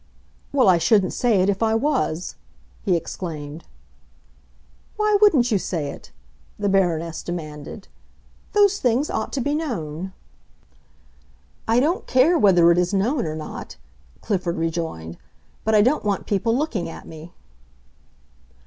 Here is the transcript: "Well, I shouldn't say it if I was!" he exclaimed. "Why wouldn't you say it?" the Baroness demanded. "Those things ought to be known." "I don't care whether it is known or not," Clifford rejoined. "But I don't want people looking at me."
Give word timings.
"Well, 0.51 0.67
I 0.67 0.79
shouldn't 0.79 1.13
say 1.13 1.41
it 1.43 1.47
if 1.47 1.61
I 1.61 1.75
was!" 1.75 2.33
he 2.81 2.95
exclaimed. 2.95 3.65
"Why 4.97 5.15
wouldn't 5.21 5.51
you 5.51 5.59
say 5.59 5.91
it?" 5.91 6.11
the 6.57 6.67
Baroness 6.69 7.21
demanded. 7.21 7.87
"Those 8.53 8.79
things 8.79 9.11
ought 9.11 9.31
to 9.33 9.41
be 9.41 9.53
known." 9.53 10.11
"I 11.67 11.79
don't 11.79 12.07
care 12.07 12.39
whether 12.39 12.71
it 12.71 12.79
is 12.79 12.95
known 12.95 13.27
or 13.27 13.35
not," 13.35 13.75
Clifford 14.21 14.57
rejoined. 14.57 15.19
"But 15.63 15.75
I 15.75 15.83
don't 15.83 16.03
want 16.03 16.25
people 16.25 16.57
looking 16.57 16.89
at 16.89 17.05
me." 17.05 17.33